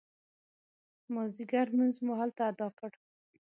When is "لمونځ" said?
1.71-1.95